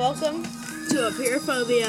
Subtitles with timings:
[0.00, 0.42] welcome
[0.88, 1.84] to Apeirophobia.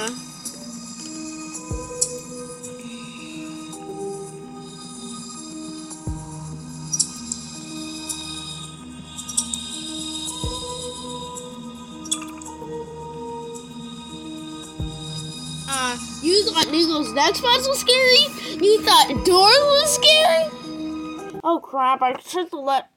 [15.69, 18.57] Uh, you thought Needle's next boss was scary?
[18.61, 21.39] You thought Doors was scary?
[21.45, 22.89] Oh crap, I set the le-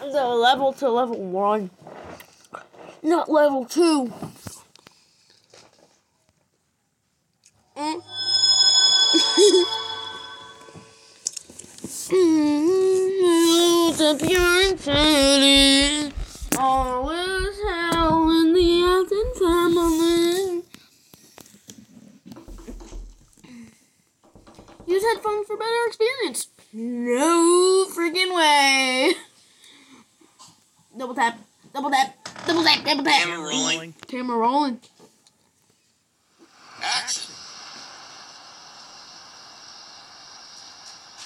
[0.00, 1.70] the level to level one.
[3.04, 4.10] Not level two.
[7.76, 8.00] Mm.
[13.98, 14.16] The
[17.92, 18.82] hell in the
[19.38, 20.62] family.
[24.86, 26.48] Use headphones for better experience.
[26.72, 29.12] No freaking way.
[30.96, 31.38] Double tap,
[31.74, 33.22] double tap, double tap, double tap.
[33.22, 33.94] Camera rolling.
[34.06, 34.80] Camera rolling.
[36.82, 37.32] Action.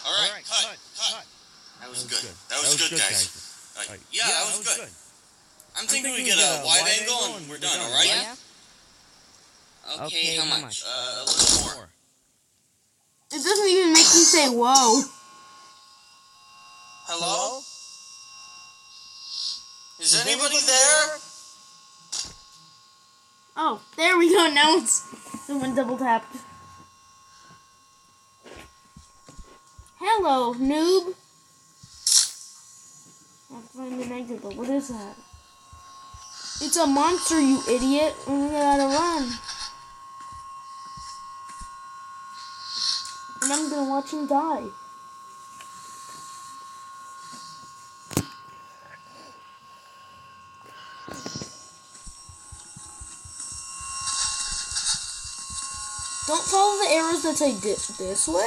[0.07, 1.27] All right, cut, cut.
[1.81, 2.33] That was good.
[2.49, 3.31] That was good, guys.
[4.11, 4.89] Yeah, that was good.
[5.79, 7.79] I'm thinking we get a wide angle and we're done.
[7.79, 8.07] All right?
[8.07, 8.35] Yeah.
[10.07, 10.83] Okay, how much?
[10.87, 11.89] Uh, a little more.
[13.31, 15.03] It doesn't even make you say whoa.
[17.07, 17.61] Hello?
[20.09, 21.19] Is anybody there?
[23.59, 24.51] Oh, there we go.
[24.55, 25.05] Now it's
[25.45, 26.35] someone double tapped.
[29.99, 31.15] Hello, noob.
[33.51, 35.15] I have find an exit, but what is that?
[36.63, 38.15] It's a monster, you idiot.
[38.27, 39.31] We gotta run.
[43.43, 44.69] And I'm gonna watch him die.
[56.29, 58.45] Don't follow arrows that say di- this way.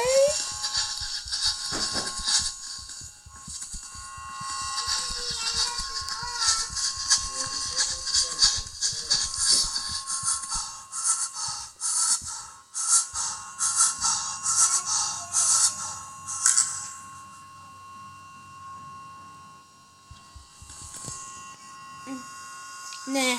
[23.08, 23.36] Nah.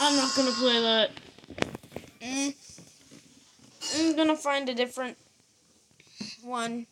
[0.00, 1.10] I'm not gonna play that.
[2.20, 2.54] Mm.
[3.96, 5.16] I'm gonna find a different
[6.42, 6.86] one.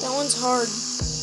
[0.00, 1.19] That one's hard.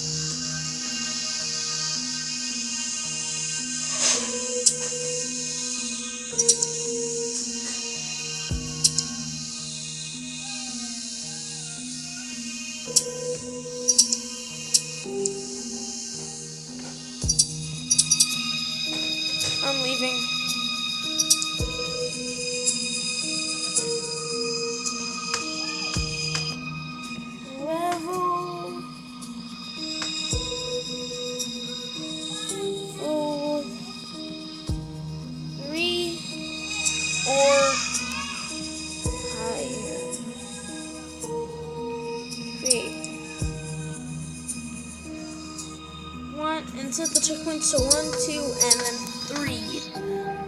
[47.28, 48.96] To one, two, and then
[49.28, 49.82] three.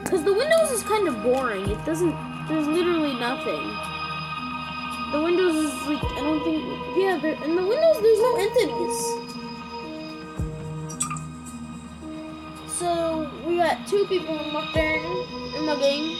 [0.02, 1.70] Because the Windows is kind of boring.
[1.70, 2.16] It doesn't,
[2.48, 3.62] there's literally nothing.
[5.12, 6.64] The Windows is like, I don't think,
[6.96, 8.98] yeah, there, in the Windows there's no entities.
[12.78, 15.04] So, we got two people in my turn,
[15.58, 16.18] in my game.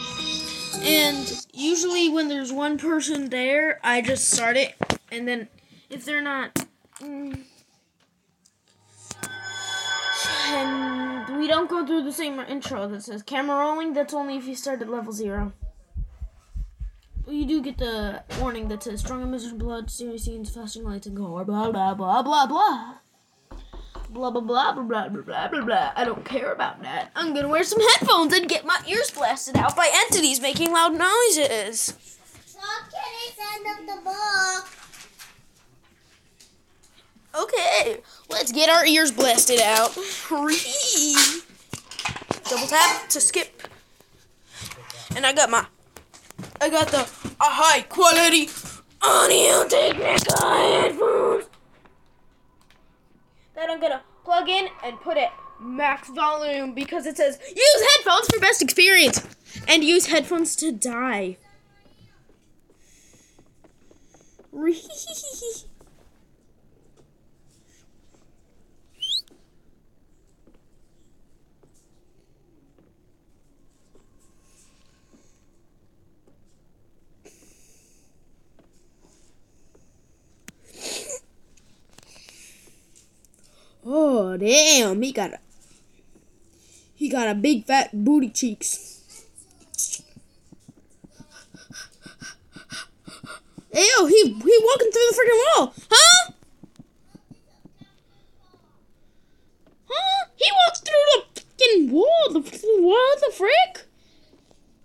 [0.82, 4.74] And usually when there's one person there, I just start it.
[5.10, 5.48] And then
[5.88, 6.54] if they're not,
[7.00, 7.44] mm,
[11.50, 13.92] don't go through the same intro that says camera rolling.
[13.92, 15.52] That's only if you start at level zero.
[17.24, 21.06] But you do get the warning that says strong emissions, blood, serious scenes, flashing lights,
[21.06, 21.44] and gore.
[21.44, 22.94] Blah blah blah blah blah.
[24.10, 25.92] Blah blah blah blah blah blah blah blah.
[25.94, 27.10] I don't care about that.
[27.14, 30.92] I'm gonna wear some headphones and get my ears blasted out by entities making loud
[30.92, 31.94] noises.
[32.56, 34.79] Mom, can I send them the book?
[37.34, 39.94] Okay, let's get our ears blasted out.
[42.48, 43.62] Double tap to skip.
[45.14, 45.64] And I got my,
[46.60, 47.08] I got the
[47.40, 48.48] a high quality
[49.02, 51.44] Audio Technica headphones
[53.54, 58.26] that I'm gonna plug in and put at max volume because it says use headphones
[58.26, 59.26] for best experience
[59.68, 61.36] and use headphones to die.
[84.36, 85.38] Damn, he got a
[86.94, 89.02] he got a big fat booty cheeks.
[93.72, 96.32] Ew, he he walking through the freaking wall, huh?
[99.88, 100.26] Huh?
[100.36, 102.32] He walks through the freaking wall.
[102.32, 103.86] The, the what the frick?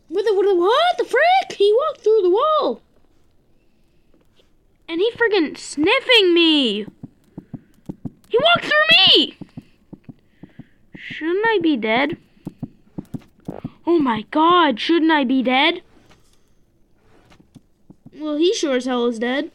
[0.08, 1.58] With the, with the what the frick?
[1.58, 2.82] He walked through the wall,
[4.88, 6.86] and he freaking sniffing me.
[8.30, 9.35] He walked through me!
[11.56, 12.18] I be dead?
[13.88, 15.84] Oh my god, shouldn't I be dead?
[18.14, 19.52] Well, he sure as hell is dead.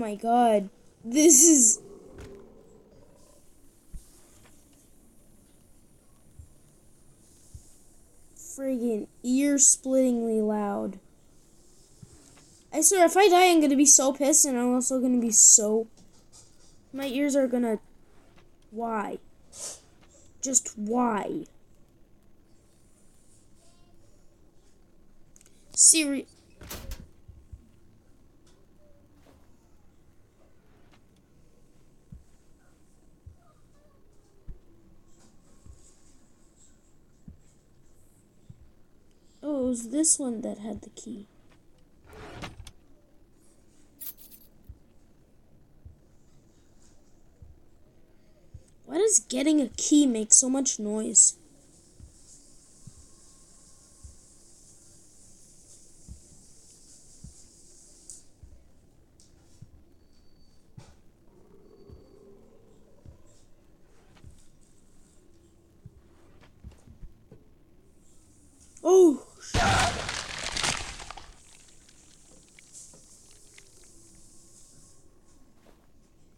[0.00, 0.70] My god.
[1.04, 1.82] This is.
[8.34, 10.98] Friggin' ear splittingly loud.
[12.72, 15.30] I swear, if I die, I'm gonna be so pissed, and I'm also gonna be
[15.30, 15.86] so.
[16.92, 17.78] My ears are gonna.
[18.70, 19.18] Why?
[20.40, 21.44] Just why?
[25.74, 26.26] Siri.
[39.70, 41.28] Was this one that had the key.
[48.84, 51.36] Why does getting a key make so much noise?
[68.82, 69.24] Oh,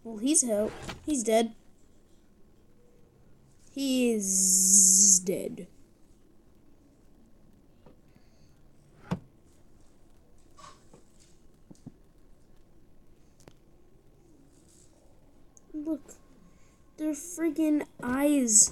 [0.05, 0.73] Well, he's out.
[1.07, 1.55] He's dead.
[3.75, 5.67] He is dead.
[15.73, 16.15] Look,
[16.99, 18.71] their friggin' eyes.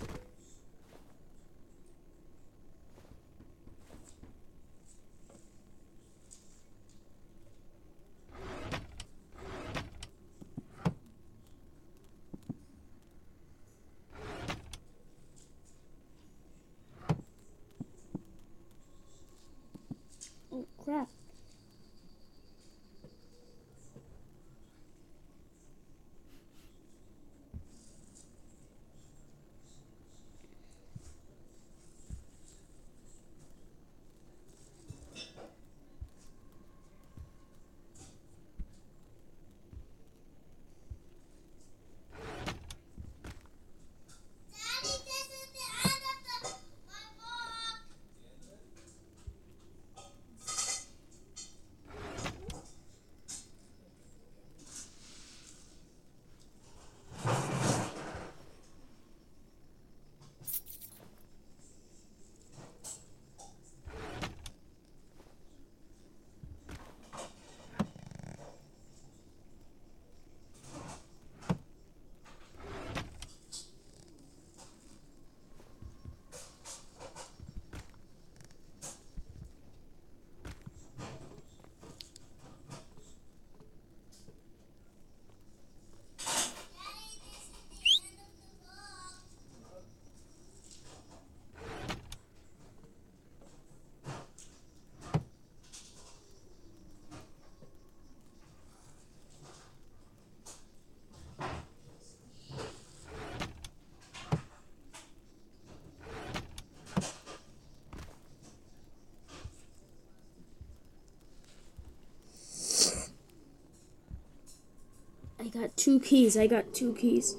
[115.52, 116.36] I got two keys.
[116.36, 117.36] I got two keys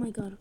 [0.00, 0.36] my god.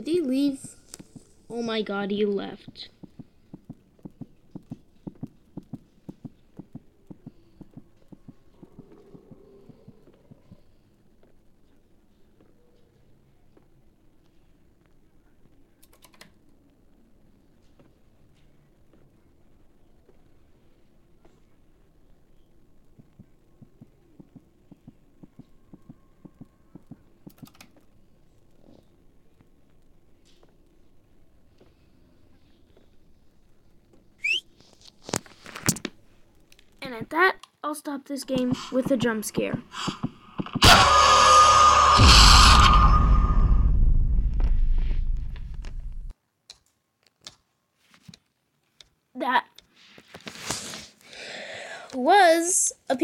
[0.00, 0.76] Did he leave?
[1.50, 2.88] Oh my god, he left.
[36.82, 39.58] And at that, I'll stop this game with a jump scare.
[49.14, 49.46] That
[51.94, 52.96] was a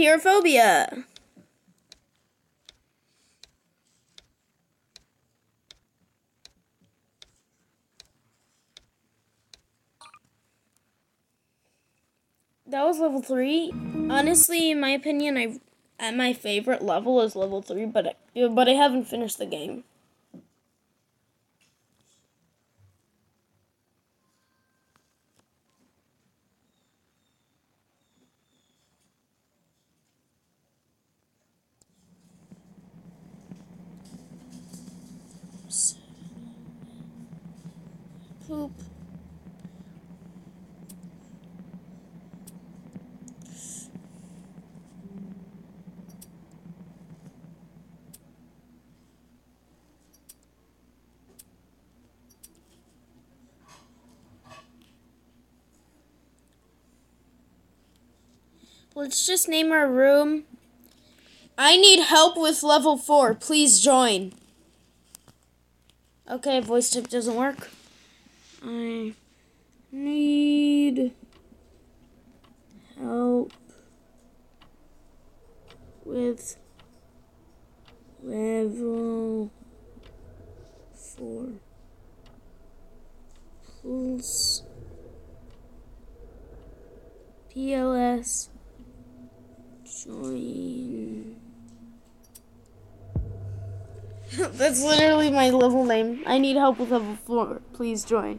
[12.67, 13.73] That was level three.
[14.11, 15.59] Honestly, in my opinion, I
[15.99, 19.85] at my favorite level is level three, but I, but I haven't finished the game.
[38.47, 38.96] Poop.
[58.97, 60.45] Let's just name our room.
[61.59, 63.35] I need help with level 4.
[63.35, 64.33] Please join.
[66.27, 67.69] Okay, voice tip doesn't work.
[68.65, 69.13] I
[69.93, 71.13] need
[72.99, 73.53] help
[76.07, 76.57] with
[78.23, 79.51] level
[80.95, 81.49] 4.
[83.83, 84.63] Please.
[87.55, 88.49] PLS
[90.07, 91.37] join.
[94.53, 96.23] That's literally my level name.
[96.27, 97.61] I need help with level 4.
[97.73, 98.39] Please join.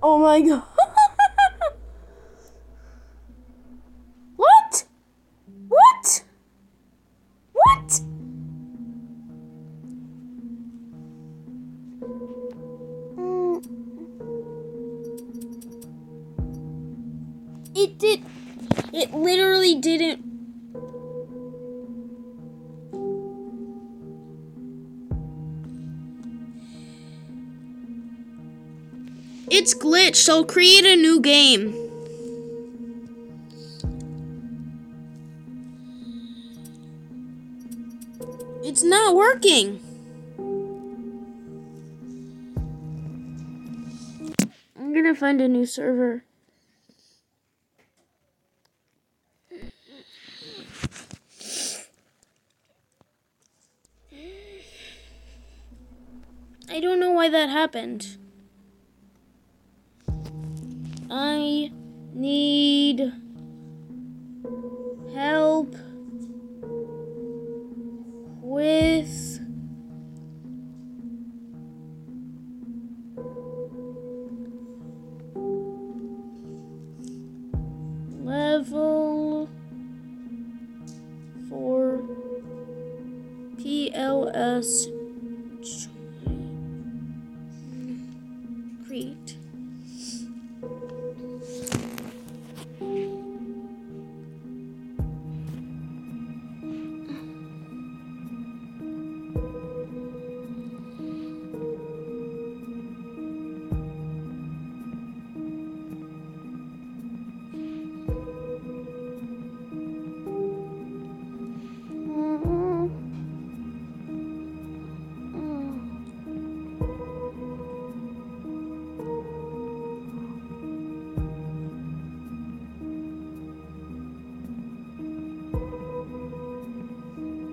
[0.00, 0.77] Oh my god.
[17.80, 18.24] It did.
[18.92, 20.24] It literally didn't.
[29.48, 31.72] It's glitched, so create a new game.
[38.64, 39.78] It's not working.
[44.76, 46.24] I'm gonna find a new server.
[56.70, 58.18] I don't know why that happened.
[61.10, 61.72] I
[62.12, 63.12] need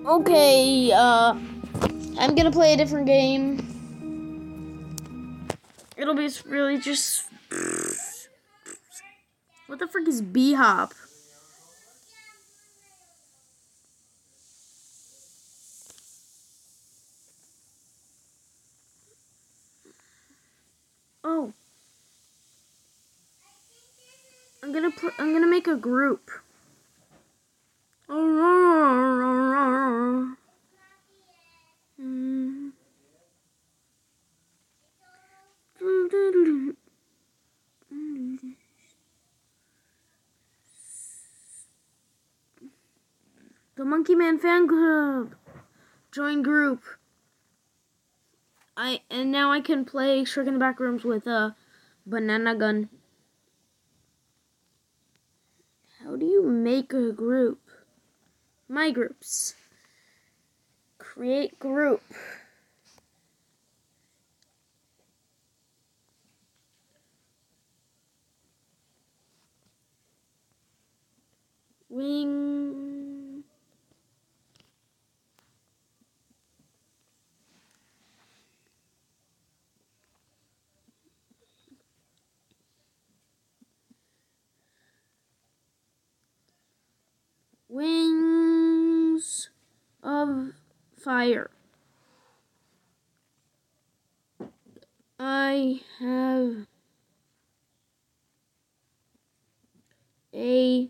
[0.06, 1.34] Okay, uh,
[2.16, 3.58] I'm gonna play a different game.
[5.96, 7.24] It'll be really just.
[9.66, 10.94] What the frick is B Hop?
[21.24, 21.52] Oh.
[24.62, 24.90] I'm gonna.
[25.18, 26.30] I'm gonna make a group.
[28.08, 28.76] Mm.
[43.76, 45.34] The Monkey Man fan club.
[46.12, 46.82] Join group.
[48.76, 51.56] I and now I can play Shrek in the Back Rooms with a
[52.06, 52.88] banana gun.
[56.02, 57.60] How do you make a group?
[58.68, 59.54] My groups.
[60.98, 62.02] Create group.
[71.88, 72.85] Wing.
[87.76, 89.50] Wings
[90.02, 90.52] of
[90.98, 91.50] fire.
[95.18, 96.68] I have
[100.32, 100.88] a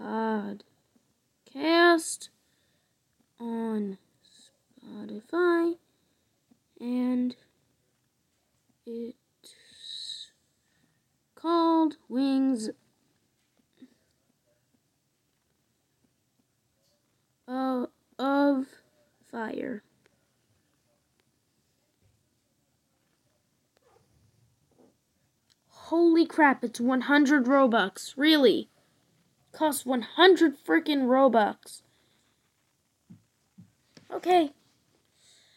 [0.00, 2.28] podcast
[3.40, 3.98] on
[4.80, 5.74] Spotify
[6.80, 7.34] and
[8.86, 10.30] it's
[11.34, 12.70] called Wings
[17.52, 17.88] of,
[18.18, 18.66] of
[19.30, 19.82] Fire.
[25.68, 28.14] Holy crap, it's 100 Robux.
[28.16, 28.68] Really?
[29.52, 31.82] Costs 100 freaking Robux.
[34.10, 34.52] Okay.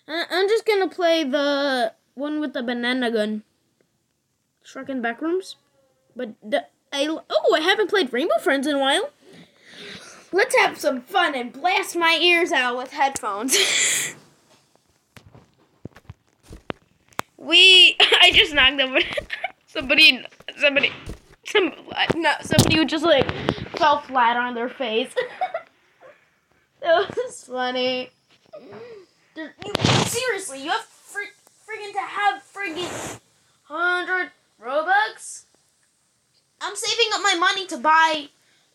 [0.07, 3.43] I- I'm just gonna play the one with the banana gun.
[4.65, 5.55] Shrek in Backrooms.
[6.15, 6.33] But
[6.91, 9.09] I, oh, I haven't played Rainbow Friends in a while.
[10.31, 13.55] Let's have some fun and blast my ears out with headphones.
[17.37, 18.99] we, I just knocked over
[19.67, 20.23] somebody,
[20.57, 20.91] somebody,
[21.45, 21.71] some,
[22.15, 23.29] no, somebody who just like
[23.77, 25.13] fell flat on their face.
[26.81, 28.09] that was funny.
[29.35, 29.49] You-
[30.05, 31.19] seriously, you have fr-
[31.67, 33.19] friggin' to have friggin'
[33.63, 34.31] hundred
[34.63, 35.43] Robux.
[36.61, 38.29] I'm saving up my money to buy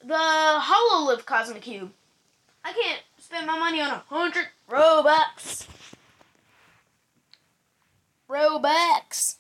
[0.05, 1.93] the Hololive Cosmic Cube.
[2.65, 5.67] I can't spend my money on a hundred Robux.
[8.29, 9.37] Robux.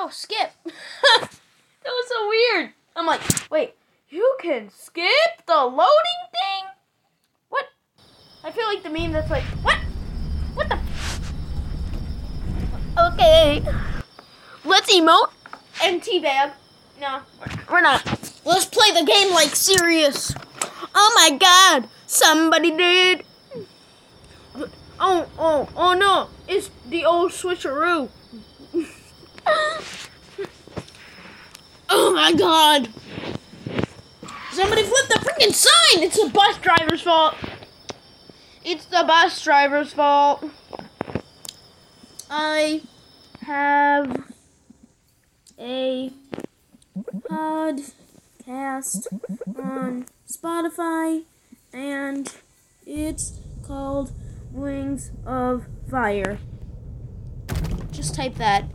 [0.00, 0.52] Oh, skip.
[0.64, 1.28] that
[1.84, 2.70] was so weird.
[2.94, 3.74] I'm like, wait,
[4.10, 6.67] you can skip the loading thing?
[8.78, 9.76] Like the meme that's like, what?
[10.54, 10.78] What the?
[12.96, 13.60] Okay.
[14.64, 15.32] Let's emote
[15.82, 16.52] and teabag.
[17.00, 18.06] No, we're- we're not.
[18.44, 20.32] Let's play the game like serious.
[20.94, 23.24] Oh my god, somebody did.
[25.00, 28.08] Oh, oh, oh no, it's the old switcheroo.
[31.90, 32.90] oh my god.
[34.52, 36.04] Somebody flipped the freaking sign!
[36.04, 37.34] It's the bus driver's fault.
[38.70, 40.44] It's the bus driver's fault.
[42.28, 42.82] I
[43.40, 44.30] have
[45.58, 46.12] a
[47.30, 49.06] podcast
[49.56, 51.22] on Spotify
[51.72, 52.30] and
[52.86, 54.12] it's called
[54.52, 56.38] Wings of Fire.
[57.90, 58.66] Just type that.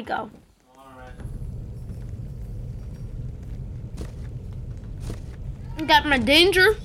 [0.00, 0.30] We go.
[5.86, 6.76] Got my danger.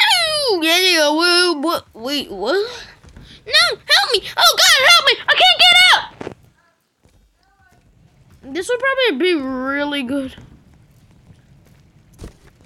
[0.00, 2.54] Oh, yeah, yeah, woo, what, wait, what?
[3.46, 4.22] No, help me!
[4.36, 5.14] Oh God, help me!
[5.28, 6.04] I can't get out!
[8.54, 10.34] This would probably be really good.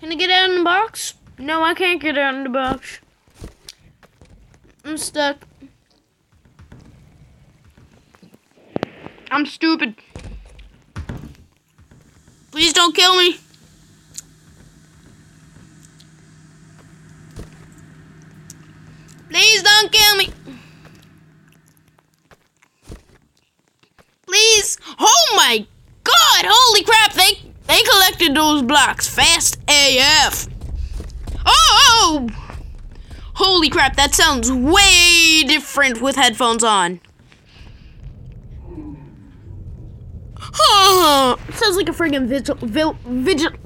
[0.00, 1.14] Can I get out in the box?
[1.38, 3.00] No, I can't get out in the box.
[4.84, 5.47] I'm stuck.
[9.30, 9.94] I'm stupid.
[12.50, 13.36] Please don't kill me.
[19.28, 20.32] Please don't kill me.
[24.26, 24.78] Please.
[24.98, 25.66] Oh my
[26.04, 26.46] god.
[26.48, 27.12] Holy crap.
[27.12, 30.48] They they collected those blocks fast AF.
[31.44, 32.28] Oh!
[33.34, 37.00] Holy crap, that sounds way different with headphones on.
[41.52, 43.50] Sounds like a friggin' vigil, vil, vigil,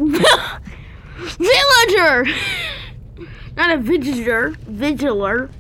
[1.38, 2.24] villager.
[3.57, 5.50] Not a vigilator, vigiler.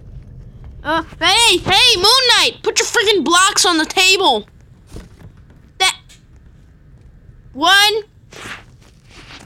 [0.82, 4.48] Uh, hey, hey, Moon Knight, put your friggin' blocks on the table.
[5.78, 5.96] That
[7.52, 8.02] one.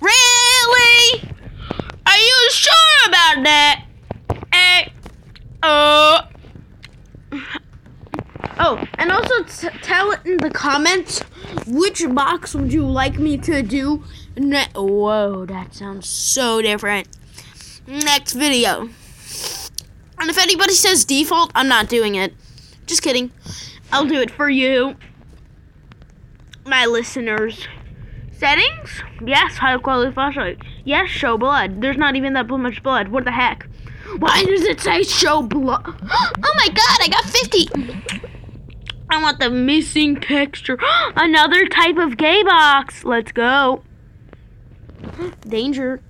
[0.00, 1.22] Really?
[2.06, 3.84] Are you sure about that?
[4.52, 4.88] Eh.
[5.62, 6.22] Uh.
[6.22, 6.35] Oh,
[8.58, 11.20] Oh, and also t- tell it in the comments
[11.66, 14.02] which box would you like me to do.
[14.36, 17.08] Ne- Whoa, that sounds so different.
[17.86, 18.88] Next video.
[20.18, 22.32] And if anybody says default, I'm not doing it.
[22.86, 23.30] Just kidding.
[23.92, 24.96] I'll do it for you,
[26.64, 27.68] my listeners.
[28.32, 29.02] Settings?
[29.24, 30.58] Yes, high quality flashlight.
[30.84, 31.80] Yes, show blood.
[31.80, 33.08] There's not even that much blood.
[33.08, 33.66] What the heck?
[34.18, 35.84] Why does it say show blood?
[36.10, 38.36] Oh my god, I got 50!
[39.08, 40.78] I want the missing texture.
[41.16, 43.04] Another type of gay box.
[43.04, 43.82] Let's go.
[45.46, 46.00] Danger.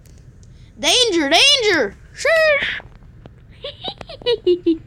[0.79, 1.97] Danger, danger!
[2.15, 2.81] Sheesh!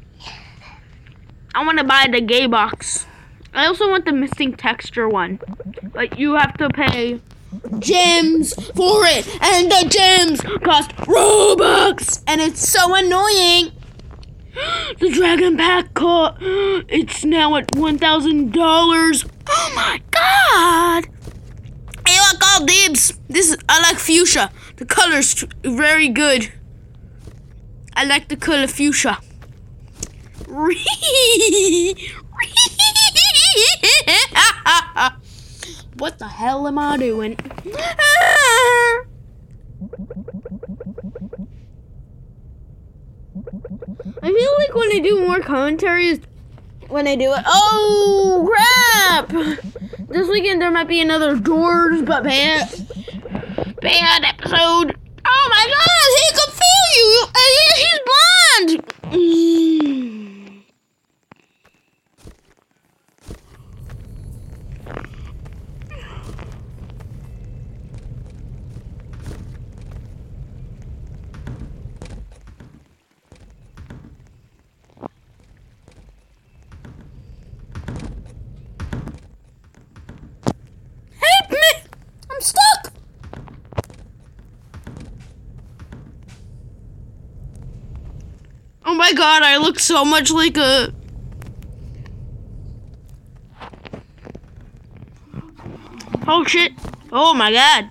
[1.55, 3.07] I want to buy the gay box.
[3.53, 5.39] I also want the missing texture one.
[5.93, 7.21] But you have to pay
[7.79, 9.27] gems for it.
[9.41, 12.21] And the gems cost Robux.
[12.27, 13.71] And it's so annoying.
[14.99, 16.35] The Dragon Pack co-
[16.89, 19.29] it's now at $1,000.
[19.47, 21.05] Oh my god.
[22.07, 23.13] Hey, look, all dibs.
[23.29, 24.51] This is, I like fuchsia.
[24.77, 26.51] The color's very good.
[27.95, 29.19] I like the color fuchsia.
[35.97, 37.37] what the hell am I doing?
[44.21, 46.19] I feel like when I do more commentaries,
[46.87, 49.29] when I do it, oh crap!
[50.07, 52.69] This weekend there might be another doors, but bad,
[53.81, 54.97] bad episode.
[55.25, 57.25] Oh my god, he can feel you!
[57.35, 57.39] Uh,
[57.75, 57.99] He's
[58.75, 59.89] blind!
[81.21, 81.57] Help me!
[82.31, 82.93] I'm stuck!
[88.85, 90.93] Oh my god, I look so much like a.
[96.27, 96.73] Oh shit.
[97.11, 97.89] Oh my god.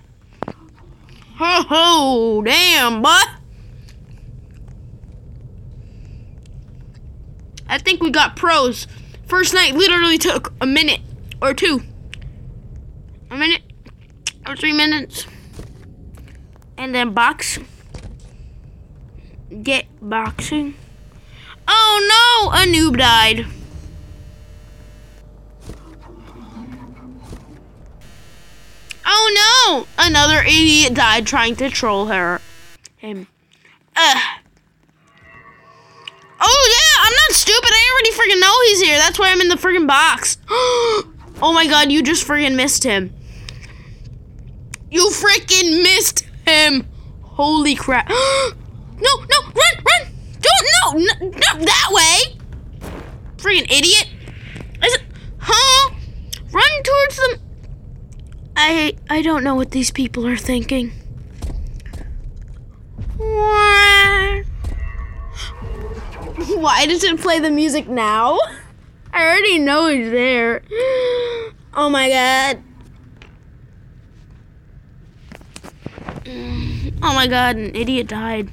[1.41, 3.09] Oh, damn, boy.
[7.67, 8.87] I think we got pros.
[9.27, 11.01] First night literally took a minute
[11.41, 11.81] or two.
[13.29, 13.61] A minute
[14.47, 15.27] or three minutes.
[16.77, 17.59] And then box.
[19.63, 20.75] Get boxing.
[21.71, 22.51] Oh no!
[22.51, 23.45] A noob died.
[29.05, 29.87] Oh no!
[29.97, 32.41] Another idiot died trying to troll her.
[32.97, 33.27] Him.
[33.95, 34.39] Ugh.
[36.41, 37.69] Oh yeah, I'm not stupid.
[37.71, 38.97] I already freaking know he's here.
[38.97, 40.37] That's why I'm in the freaking box.
[40.49, 41.03] oh
[41.53, 43.13] my god, you just freaking missed him.
[44.89, 46.87] You freaking missed him.
[47.21, 48.09] Holy crap.
[48.09, 48.15] no,
[48.99, 49.78] no, run,
[50.83, 52.37] no, no, no that way.
[53.37, 54.07] Freaking idiot.
[54.83, 55.03] Is it,
[55.39, 55.93] huh?
[56.51, 57.39] Run towards them.
[58.55, 60.91] I, I don't know what these people are thinking.
[66.57, 68.37] Why does it play the music now?
[69.13, 70.61] I already know he's there.
[71.73, 72.63] Oh my god.
[77.01, 78.49] Oh my god, an idiot died.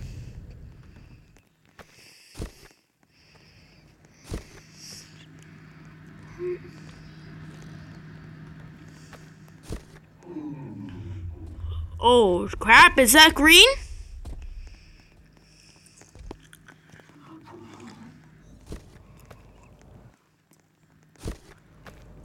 [12.08, 13.66] Oh crap, is that green?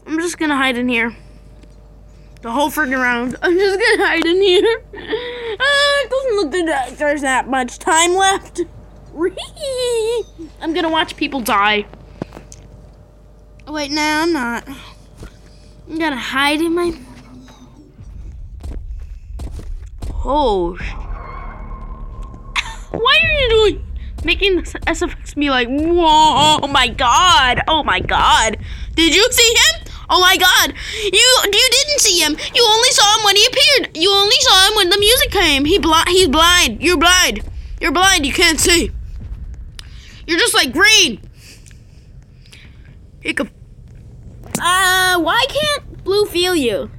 [0.05, 1.15] I'm just gonna hide in here.
[2.43, 3.37] The whole freaking round.
[3.41, 4.83] I'm just gonna hide in here.
[4.93, 8.61] Uh, it doesn't look like there's that much time left.
[10.61, 11.87] I'm gonna watch people die.
[13.65, 14.63] Oh, wait, no, I'm not.
[15.89, 16.95] I'm gonna hide in my.
[20.33, 20.77] Oh.
[22.91, 23.85] Why are you doing?
[24.23, 28.57] Making the SFX be like, whoa, oh my god, oh my god.
[28.95, 29.87] Did you see him?
[30.09, 30.73] Oh my god!
[31.03, 32.37] You you didn't see him.
[32.55, 33.97] You only saw him when he appeared.
[33.97, 35.65] You only saw him when the music came.
[35.65, 36.07] He blind.
[36.07, 36.81] He's blind.
[36.81, 37.41] You're blind.
[37.81, 38.25] You're blind.
[38.25, 38.91] You can't see.
[40.25, 41.19] You're just like green.
[43.21, 43.51] Could.
[44.61, 46.89] Uh, why can't Blue feel you?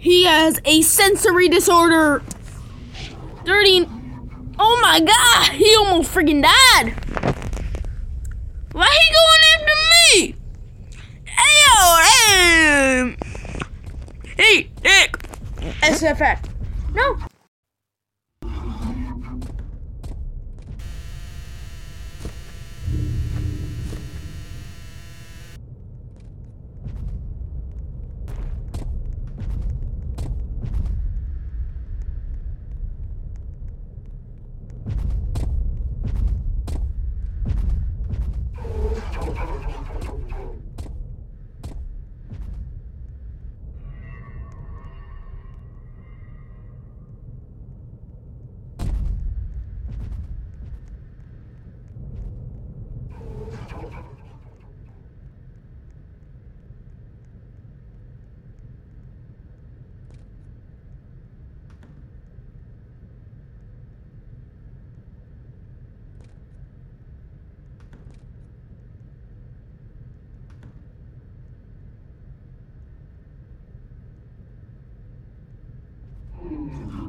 [0.00, 2.22] He has a sensory disorder.
[3.44, 3.86] Dirty.
[4.58, 5.52] Oh my god!
[5.52, 6.94] He almost freaking died.
[8.72, 10.34] Why he going after me?
[11.36, 13.16] Ayo,
[14.38, 15.18] hey, Dick.
[15.82, 16.48] SFX.
[16.94, 17.18] No.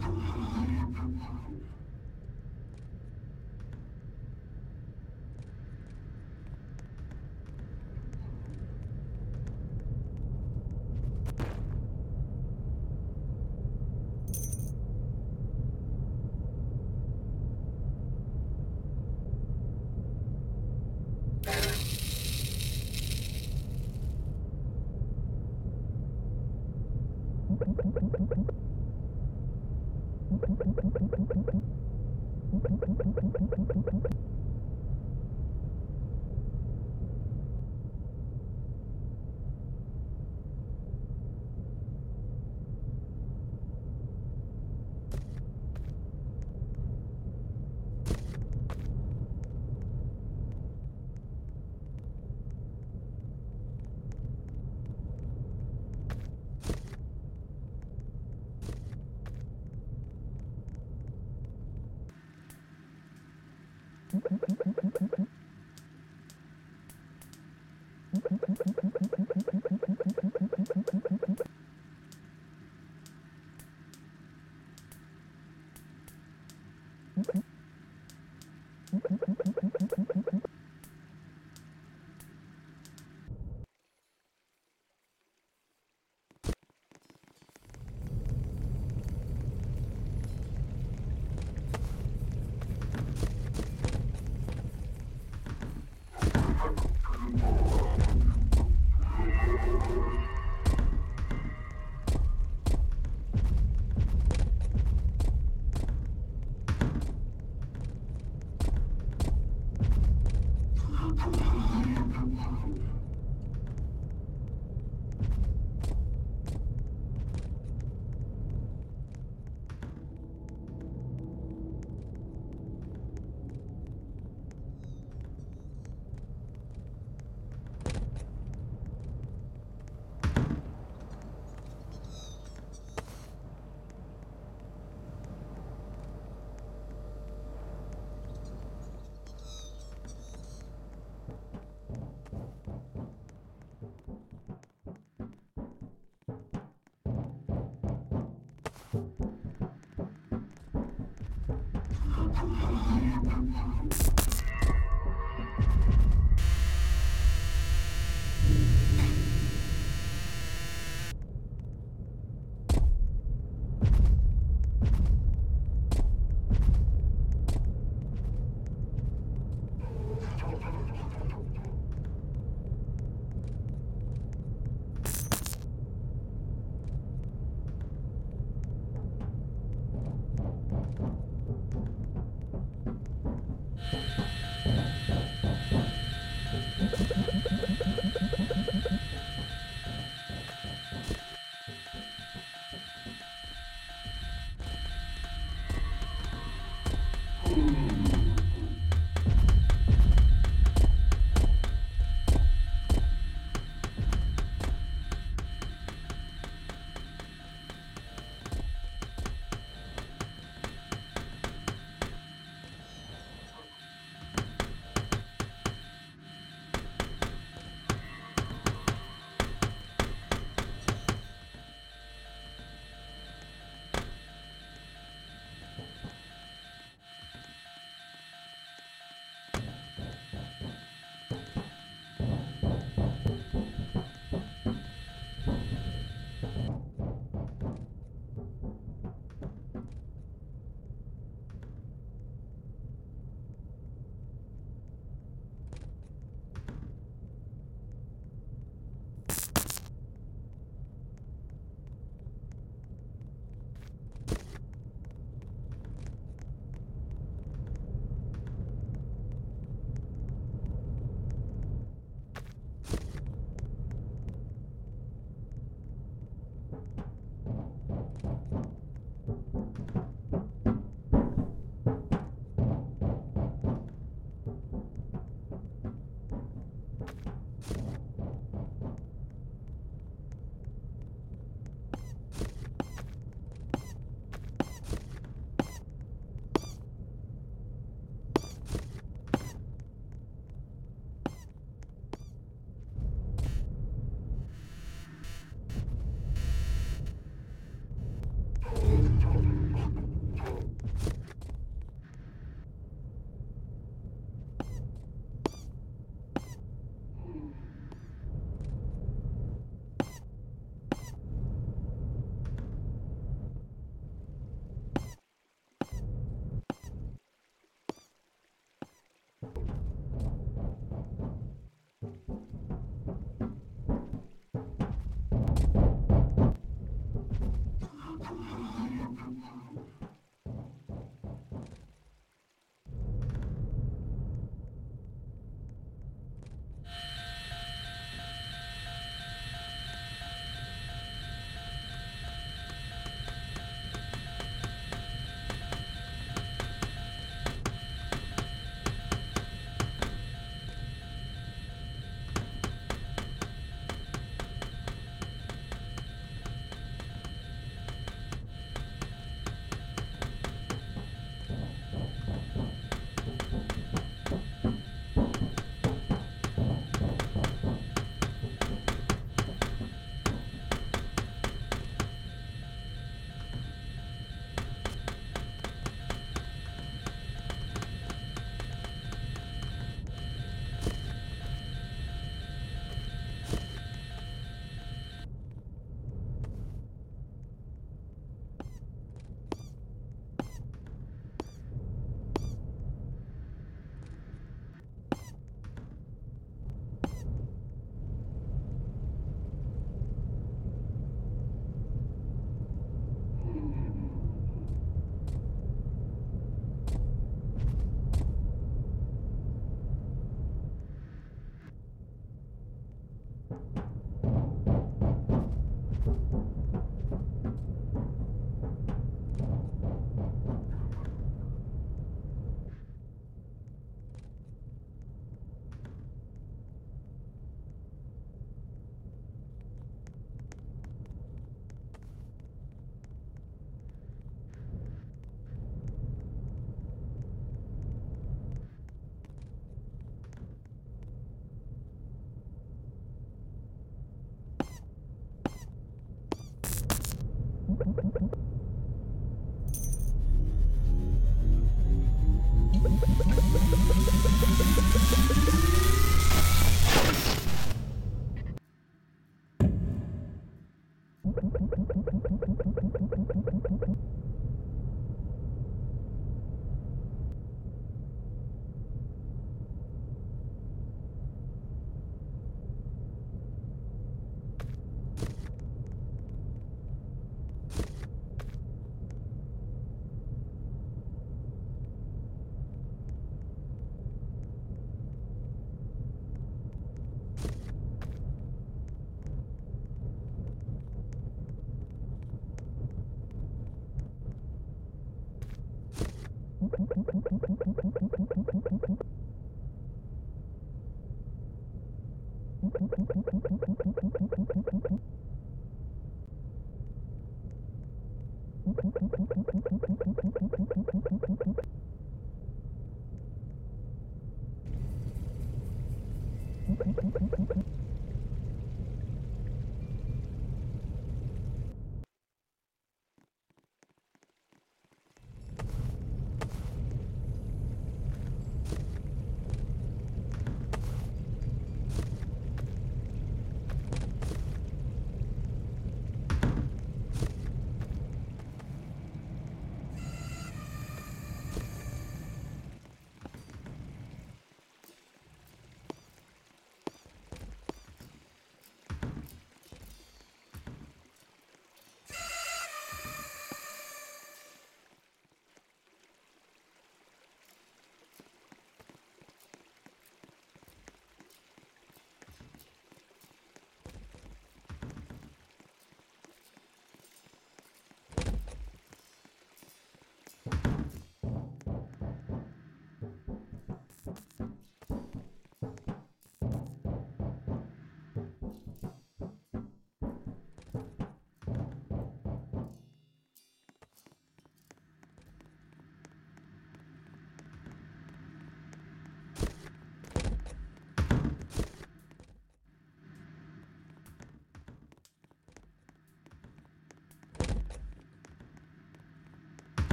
[0.00, 1.85] やった!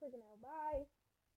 [0.00, 0.36] for now.
[0.42, 0.85] Bye.